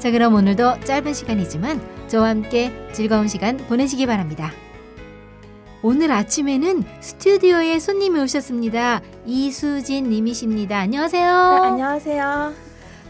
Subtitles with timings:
[0.00, 4.50] 자 그럼 오늘도 짧은 시간이지만 저와 함께 즐거운 시간 보내시기 바랍니다.
[5.82, 9.02] 오늘 아침에는 스튜디오에 손님이 오셨습니다.
[9.26, 10.78] 이수진 님이십니다.
[10.78, 11.24] 안녕하세요.
[11.24, 12.52] 네, 안녕하세요.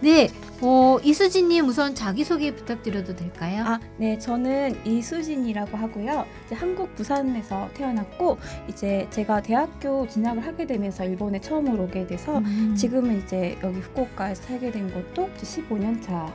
[0.00, 0.28] 네,
[0.60, 3.64] 어, 이수진 님 우선 자기소개 부탁드려도 될까요?
[3.66, 6.26] 아, 네, 저는 이수진이라고 하고요.
[6.44, 8.36] 이제 한국 부산에서 태어났고
[8.68, 12.74] 이제 제가 대학교 진학을 하게 되면서 일본에 처음으로 오게 돼서 음.
[12.76, 16.30] 지금은 이제 여기 후쿠오카에서 살게 된 것도 이제 15년 차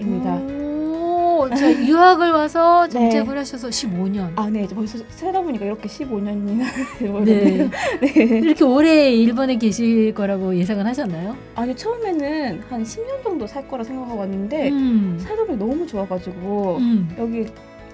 [0.00, 0.34] 입니다.
[0.34, 3.10] 오, 자, 유학을 와서 네.
[3.10, 4.30] 정착을 하셔서 15년.
[4.36, 6.64] 아, 네, 벌써 살다 보니까 이렇게 15년이나 네.
[6.98, 7.70] 되버렸네요.
[8.00, 8.08] 네.
[8.40, 11.36] 이렇게 오래 일본에 계실 거라고 예상은 하셨나요?
[11.54, 15.18] 아니 처음에는 한 10년 정도 살 거라 생각하고 왔는데 음.
[15.20, 17.14] 살다 보니 너무 좋아가지고 음.
[17.18, 17.46] 여기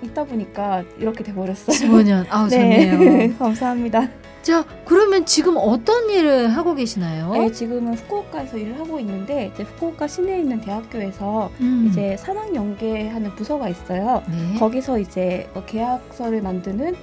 [0.02, 1.76] 있다 보니까 이렇게 돼버렸어요.
[1.76, 2.26] 15년.
[2.28, 2.98] 아우, 좋네요.
[2.98, 4.08] 네, 감사합니다.
[4.42, 7.32] 자, 그러면 지금 어떤 일을 하고 계시나요?
[7.32, 11.86] 네, 지금은 후쿠오카에서 일을 하고 있는데 이제 후쿠오카 시내에 있는 대학교에서 음.
[11.88, 14.22] 이제 산학 연계하는 부서가 있어요.
[14.28, 14.58] 네.
[14.58, 16.96] 거기서 이제 뭐 계약서를 만드는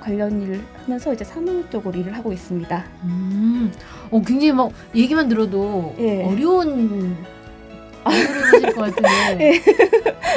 [0.00, 2.84] 관련 일을 하면서 이제 사무 쪽으로 일을 하고 있습니다.
[3.04, 3.70] 음,
[4.10, 6.24] 어, 굉장히 막 얘기만 들어도 예.
[6.24, 7.16] 어려운
[8.06, 9.62] 일을 하실 것 같은데 예.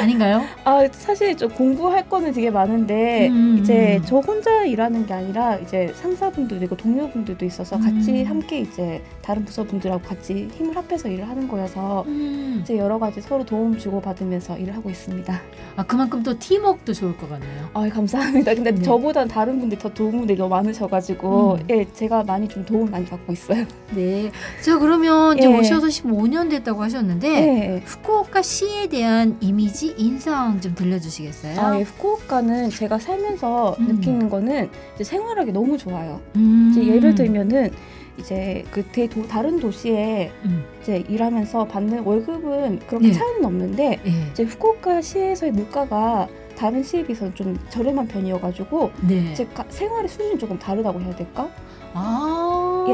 [0.00, 0.42] 아닌가요?
[0.64, 3.58] 아 사실 좀 공부할 거는 되게 많은데 음.
[3.60, 8.26] 이제 저 혼자 일하는 게 아니라 이제 상사분들도 있고 동료분들도 있어서 같이 음.
[8.26, 12.60] 함께 이제 다른 부서분들하고 같이 힘을 합해서 일을 하는 거여서 음.
[12.62, 15.40] 이제 여러 가지 서로 도움 주고 받으면서 일을 하고 있습니다.
[15.76, 17.70] 아 그만큼 또 팀워크도 좋을 것 같네요.
[17.74, 18.54] 아 감사합니다.
[18.54, 18.82] 근데 네.
[18.82, 21.66] 저보다 다른 분들이 더 도움들이 너무 많으셔가지고 음.
[21.70, 23.64] 예 제가 많이 좀 도움 많이 받고 있어요.
[23.94, 24.30] 네.
[24.60, 25.54] 자 그러면 이제 예.
[25.54, 27.82] 오셔서 15년 됐다고 하셨는데 네.
[27.84, 31.60] 후쿠오카 시에 대한 이미지 인상 좀 들려주시겠어요?
[31.60, 33.86] 아, 예, 후쿠오카는 제가 살면서 음.
[33.88, 36.20] 느끼는 거는 이제 생활하기 너무 좋아요.
[36.36, 36.68] 음.
[36.72, 37.70] 이제 예를 들면은
[38.18, 40.64] 이제 그 대, 도, 다른 도시에 음.
[40.82, 43.12] 이제 일하면서 받는 월급은 그렇게 네.
[43.12, 44.10] 차이는 없는데 예.
[44.30, 49.30] 이제 후쿠오카 시에서의 물가가 다른 시에 비해서 좀 저렴한 편이어가지고 네.
[49.32, 51.48] 이제 가- 생활의 수준이 조금 다르다고 해야 될까?
[51.94, 52.86] 아.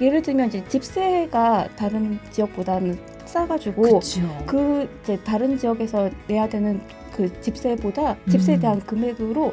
[0.00, 4.20] 예, 예를 들면 이제 집세가 다른 지역보다는 싸가지고 그렇죠.
[4.46, 6.80] 그 이제 다른 지역에서 내야 되는
[7.14, 8.60] 그 집세보다 집세에 음.
[8.60, 9.52] 대한 금액으로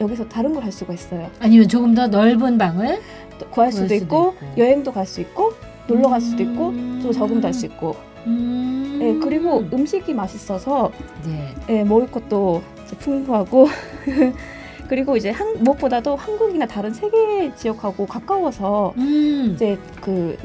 [0.00, 1.30] 여기서 다른 걸 할 수가 있어요.
[1.40, 3.00] 아니면 조금 더 넓은 방을
[3.38, 4.60] 또 구할 수도, 수도 있고, 있고.
[4.62, 5.52] 여행도 갈 수 있고
[5.86, 7.00] 놀러 갈 수도 있고 음.
[7.02, 7.94] 또 저금도 할 수 있고
[8.26, 8.98] 음.
[9.02, 10.90] 예, 그리고 음식이 맛있어서
[11.24, 11.54] 네.
[11.68, 12.62] 예, 먹을 것도
[13.00, 13.66] 풍부하고
[14.88, 19.52] 그리고 이제 한, 무엇보다도 한국이나 다른 세계 지역하고 가까워서 음.
[19.54, 20.36] 이제 그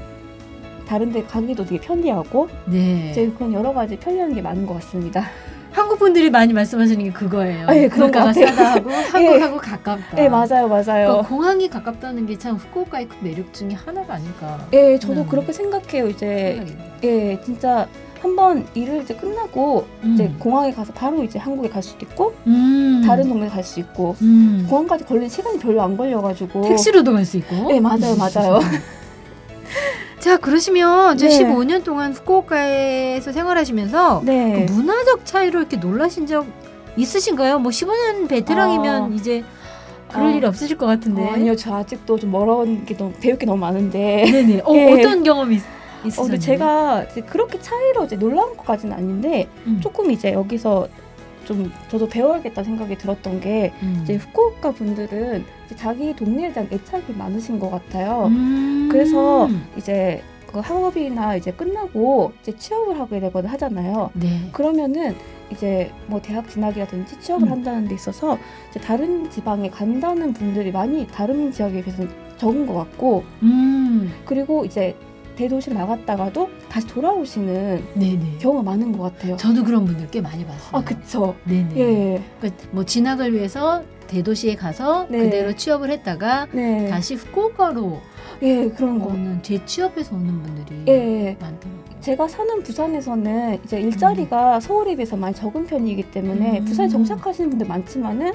[0.88, 3.10] 다른 데 가기도 되게 편리하고 네.
[3.12, 5.26] 이제 그런 여러 가지 편리한 게 많은 것 같습니다.
[5.72, 7.68] 한국 분들이 많이 말씀하시는 게 그거예요.
[7.68, 8.48] 아, 예, 그런 것 같아요.
[8.48, 10.16] 싸다 하고 한국하고 가깝다.
[10.16, 10.84] 네, 맞아요, 맞아요.
[11.08, 14.66] 그러니까 공항이 가깝다는 게 참 후쿠오카의 큰 매력 중에 하나가 아닐까.
[14.74, 15.28] 예, 저도 음.
[15.28, 16.08] 그렇게 생각해요.
[16.10, 16.84] 이제 생각입니다.
[17.04, 17.88] 예, 진짜
[18.22, 20.36] 한번 일을 이제 끝나고 이제 음.
[20.40, 23.04] 공항에 가서 바로 이제 한국에 갈 수도 있고 음.
[23.06, 24.66] 다른 동네 갈 수 있고 음.
[24.68, 27.68] 공항까지 걸리는 시간이 별로 안 걸려가지고 택시로도 갈 수 있고.
[27.68, 28.60] 네, 맞아요, 맞아요.
[30.28, 31.40] 자, 그러시면 저 네.
[31.40, 34.66] 15년 동안 후쿠오카에서 생활하시면서 네.
[34.68, 36.46] 그 문화적 차이로 이렇게 놀라신 적
[36.98, 37.60] 있으신가요?
[37.60, 39.16] 뭐 15년 베테랑이면 아.
[39.16, 39.46] 이제
[40.12, 40.32] 그럴 아.
[40.32, 41.22] 일 없으실 것 같은데.
[41.22, 44.26] 어, 아니요, 저 아직도 좀 멀어온 게 너무 배울 게 너무 많은데.
[44.30, 44.62] 네네.
[44.66, 45.00] 어, 예.
[45.00, 45.62] 어떤 경험이 있,
[46.04, 46.20] 있으셨나요?
[46.20, 49.80] 어, 근데 제가 이제 그렇게 차이로 이제 놀라운 것까지는 아닌데 음.
[49.82, 50.90] 조금 이제 여기서
[51.48, 54.02] 좀 저도 배워야겠다 생각이 들었던 게 음.
[54.04, 58.26] 이제 후쿠오카 분들은 이제 자기 동네에 대한 애착이 많으신 것 같아요.
[58.28, 58.90] 음.
[58.92, 64.12] 그래서 이제 그 학업이나 이제 끝나고 이제 취업을 하게 되거나 하잖아요.
[64.14, 64.50] 네.
[64.52, 65.16] 그러면은
[65.50, 67.52] 이제 뭐 대학 진학이라든지 취업을 음.
[67.54, 68.38] 한다는 데 있어서
[68.70, 74.14] 이제 다른 지방에 간다는 분들이 많이 다른 지역에 비해서는 적은 것 같고 음.
[74.26, 74.96] 그리고 이제
[75.38, 78.38] 대도시를 나갔다가도 다시 돌아오시는 네네.
[78.40, 79.38] 경우가 많은 것 같아요.
[79.38, 80.70] 저도 그런 분들 꽤 많이 봤어요.
[80.74, 81.36] 아 그쵸.
[81.46, 81.78] 네네.
[81.78, 82.22] 예.
[82.42, 85.20] 그러니까 뭐 진학을 위해서 대도시에 가서 네.
[85.20, 86.88] 그대로 취업을 했다가 네.
[86.90, 88.00] 다시 후쿠오카로
[88.42, 89.08] 예 그런 거.
[89.08, 91.38] 오는 재취업해서 오는 분들이 예.
[91.40, 91.88] 많더라고요.
[92.02, 96.66] 제가 사는 부산에서는 이제 일자리가 서울에 비해서 많이 적은 편이기 때문에 음.
[96.66, 98.34] 부산에 정착하시는 분들 많지만은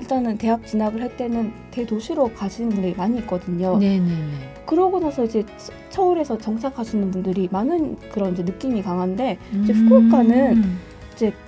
[0.00, 3.78] 일단은 대학 진학을 할 때는 대도시로 가시는 분들이 많이 있거든요.
[3.78, 4.51] 네네네.
[4.66, 9.84] 그러고 나서 이제 서- 서울에서 정착하시는 분들이 많은 그런 이제 느낌이 강한데 이제 음.
[9.88, 10.62] 후쿠오카는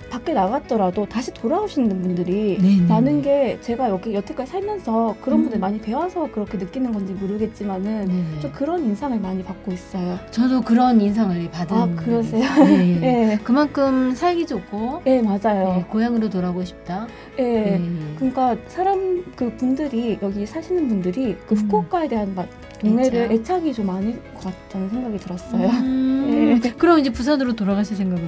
[0.09, 2.87] 밖에 나갔더라도 다시 돌아오시는 분들이 네네.
[2.87, 5.43] 많은 게 제가 여기 여태까지 살면서 그런 음.
[5.43, 8.39] 분들 많이 배워서 그렇게 느끼는 건지 모르겠지만은 네.
[8.41, 10.19] 좀 그런 인상을 많이 받고 있어요.
[10.31, 11.75] 저도 그런 인상을 받은.
[11.75, 12.43] 아, 그러세요?
[12.65, 13.31] 네, 예.
[13.31, 15.85] 예, 그만큼 살기 좋고 예 네, 맞아요.
[15.89, 17.07] 고향으로 돌아오고 싶다.
[17.39, 17.43] 예.
[17.43, 17.81] 네.
[18.17, 21.57] 그러니까 사람 그 분들이 여기 사시는 분들이 그 음.
[21.57, 22.47] 후쿠오카에 대한 막
[22.79, 23.31] 동네를 애착.
[23.31, 25.67] 애착이 좀 많을 것 같다는 생각이 들었어요.
[25.69, 26.69] 음, 예.
[26.77, 28.27] 그럼 이제 부산으로 돌아가실 생각은?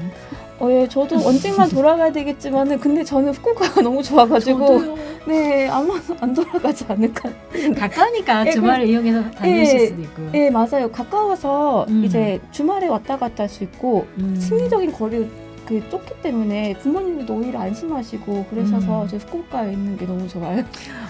[0.59, 4.95] 어, 예, 저도 언젠간 돌아가야 되겠지만은 근데 저는 후쿠오카가 너무 좋아가지고 저도요.
[5.27, 7.30] 네 아마 안 돌아가지 않을까.
[7.77, 10.21] 가까우니까 예, 주말을 이용해서 다니실 예, 수도 있고.
[10.33, 12.04] 예 맞아요 가까워서 음.
[12.06, 14.36] 이제 주말에 왔다 갔다 할 수 있고 음.
[14.39, 15.30] 심리적인 거리
[15.68, 19.08] 그 좁기 때문에 부모님들도 오히려 안심하시고 그러셔서 음.
[19.10, 20.64] 저 후쿠오카에 있는 게 너무 좋아요.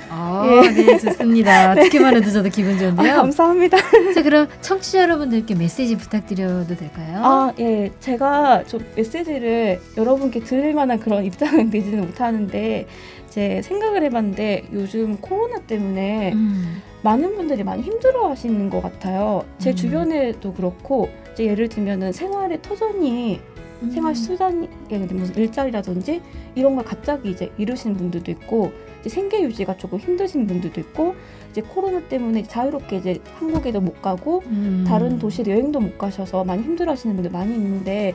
[0.09, 0.69] 아, 예.
[0.71, 1.75] 네, 좋습니다.
[1.79, 3.15] 듣기만 해도 저도 기분 아, 좋은데요.
[3.17, 3.77] 감사합니다.
[4.15, 7.21] 자, 그럼 청취자 여러분들께 메시지 부탁드려도 될까요?
[7.23, 7.91] 아, 예.
[7.99, 12.87] 제가 좀 메시지를 여러분께 드릴 만한 그런 입장은 되지는 못하는데,
[13.29, 16.81] 제 생각을 해봤는데, 요즘 코로나 때문에 음.
[17.03, 19.43] 많은 분들이 많이 힘들어 하시는 것 같아요.
[19.59, 19.75] 제 음.
[19.75, 23.39] 주변에도 그렇고, 이제 예를 들면은 생활의 터전이,
[23.81, 23.91] 음.
[23.91, 26.21] 생활 수단이, 예, 무슨 일자리라든지
[26.55, 31.15] 이런 걸 갑자기 이제 잃으시는 분들도 있고, 이제 생계 유지가 조금 힘드신 분들도 있고,
[31.51, 34.85] 이제 코로나 때문에 자유롭게 이제 한국에도 못 가고, 음.
[34.87, 38.13] 다른 도시로 여행도 못 가셔서 많이 힘들어하시는 분들 많이 있는데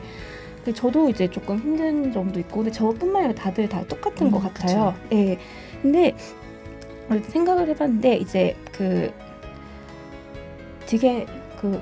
[0.71, 4.95] 저도 이제 조금 힘든 점도 있고 근데 저뿐만 아니라 다들 다 똑같은 음, 것 같아요.
[5.11, 5.37] 예.
[5.81, 6.15] 근데
[7.27, 9.11] 생각을 해봤는데 이제 그
[10.85, 11.25] 되게
[11.59, 11.81] 그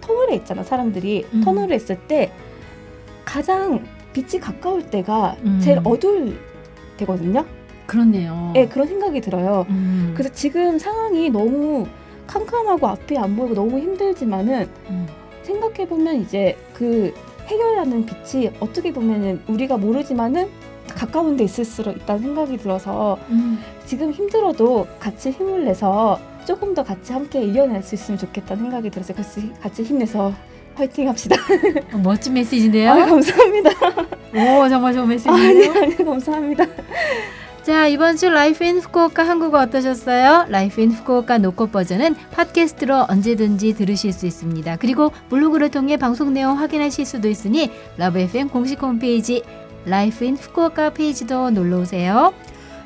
[0.00, 1.40] 터널에 있잖아 사람들이 음.
[1.42, 2.30] 터널에 있을 때
[3.28, 3.84] 가장
[4.14, 5.60] 빛이 가까울 때가 음.
[5.62, 6.40] 제일 어두울
[6.96, 7.44] 때거든요.
[7.86, 8.54] 그렇네요.
[8.56, 9.66] 예, 그런 생각이 들어요.
[9.68, 10.14] 음.
[10.16, 11.86] 그래서 지금 상황이 너무
[12.26, 15.06] 캄캄하고 앞이 안 보이고 너무 힘들지만은 음.
[15.42, 17.12] 생각해 보면 이제 그
[17.46, 20.48] 해결하는 빛이 어떻게 보면은 우리가 모르지만은
[20.88, 23.58] 가까운 데 있을수록 있다는 생각이 들어서 음.
[23.84, 29.12] 지금 힘들어도 같이 힘을 내서 조금 더 같이 함께 이겨낼 수 있으면 좋겠다는 생각이 들어서
[29.12, 30.32] 같이 같이 힘내서
[30.78, 31.36] 화이팅 합시다.
[31.92, 32.92] 어, 멋진 메시지인데요.
[32.92, 33.70] 아, 감사합니다.
[34.34, 35.72] 오, 정말 좋은 아니, 메시지네요.
[35.72, 36.66] 아니, 감사합니다.
[37.62, 40.46] 자, 이번 주 Life in Fukuoka 한국어 어떠셨어요?
[40.48, 44.76] Life in Fukuoka no cut 버전은 팟캐스트로 언제든지 들으실 수 있습니다.
[44.76, 49.42] 그리고 블로그를 통해 방송 내용 확인하실 수도 있으니 Love FM 공식 홈페이지
[49.84, 52.32] Life in Fukuoka 페이지도 놀러 오세요.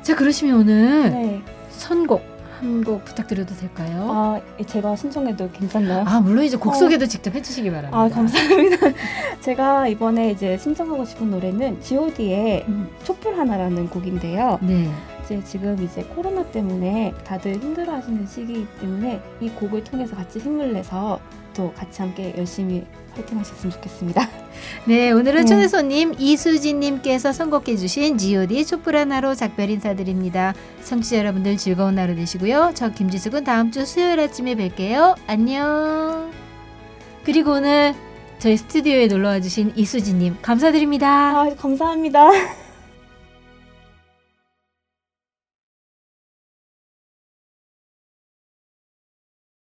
[0.01, 1.41] 자, 그러시면 오늘 네.
[1.69, 4.07] 선곡 한 곡 부탁드려도 될까요?
[4.11, 6.03] 아, 제가 신청해도 괜찮나요?
[6.07, 6.75] 아, 물론 이제 곡 어.
[6.75, 7.97] 소개도 직접 해주시기 바랍니다.
[7.99, 8.77] 아, 감사합니다.
[9.41, 14.59] 제가 이번에 이제 신청하고 싶은 노래는 G.O.D의 음, 촛불 하나라는 곡인데요.
[14.61, 14.89] 네.
[15.23, 21.19] 이제 지금 이제 코로나 때문에 다들 힘들어하시는 시기이기 때문에 이 곡을 통해서 같이 힘을 내서
[21.53, 22.85] 또 같이 함께 열심히
[23.15, 24.27] 파이팅 하셨으면 좋겠습니다.
[24.85, 25.45] 네, 오늘은 네.
[25.45, 30.53] 초대 손님 이수진님께서 선곡해 주신 G.O.D 촛불 하나로 작별 인사드립니다.
[30.83, 32.71] 청취자 여러분들 즐거운 하루 되시고요.
[32.73, 35.15] 저 김지숙은 다음 주 수요일 아침에 뵐게요.
[35.27, 36.31] 안녕.
[37.23, 37.93] 그리고 오늘
[38.39, 41.41] 저희 스튜디오에 놀러와 주신 이수진님 감사드립니다.
[41.41, 42.29] 아, 감사합니다.